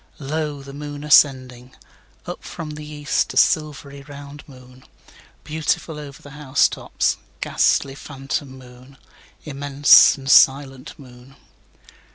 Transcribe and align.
2Lo! 0.19 0.63
the 0.63 0.73
moon 0.73 1.03
ascending! 1.03 1.75
Up 2.25 2.43
from 2.43 2.71
the 2.71 2.83
east, 2.83 3.29
the 3.29 3.37
silvery 3.37 4.01
round 4.01 4.43
moon; 4.49 4.83
Beautiful 5.43 5.99
over 5.99 6.23
the 6.23 6.31
house 6.31 6.67
tops, 6.67 7.17
ghastly 7.39 7.93
phantom 7.93 8.57
moon; 8.57 8.97
Immense 9.43 10.17
and 10.17 10.27
silent 10.27 10.97
moon. 10.97 11.35